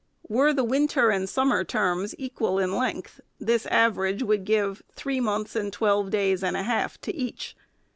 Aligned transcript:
Were 0.27 0.51
the 0.51 0.63
winter 0.63 1.11
and 1.11 1.29
summer 1.29 1.63
terms 1.63 2.15
equal 2.17 2.57
in 2.57 2.75
length, 2.75 3.19
this 3.39 3.67
average 3.67 4.23
would 4.23 4.45
give 4.45 4.81
three 4.91 5.19
months 5.19 5.55
and 5.55 5.71
twelve 5.71 6.09
days 6.09 6.43
and 6.43 6.57
a 6.57 6.63
half 6.63 6.99
to 7.01 7.13
each. 7.13 7.55